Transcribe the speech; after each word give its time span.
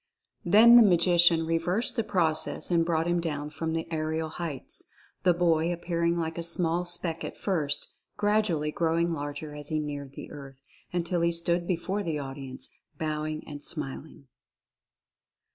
Then 0.43 0.77
the 0.77 0.81
Magician 0.81 1.45
re 1.45 1.59
versed 1.59 1.95
the 1.95 2.03
process 2.03 2.71
and 2.71 2.83
brought 2.83 3.05
him 3.05 3.21
down 3.21 3.51
from 3.51 3.73
the 3.73 3.87
aerial 3.91 4.29
heights, 4.29 4.85
the 5.21 5.31
boy 5.31 5.71
appearing 5.71 6.17
like 6.17 6.39
a 6.39 6.41
small 6.41 6.85
speck 6.85 7.23
at 7.23 7.37
first, 7.37 7.87
gradually 8.17 8.71
growing 8.71 9.11
larger 9.11 9.53
as 9.53 9.69
he 9.69 9.79
neared 9.79 10.13
the 10.13 10.31
earth, 10.31 10.59
until 10.91 11.21
he 11.21 11.31
stood 11.31 11.67
before 11.67 12.01
the 12.01 12.17
audience, 12.17 12.71
bowing 12.97 13.47
and 13.47 13.59
smil 13.59 14.03
ing. 14.07 14.27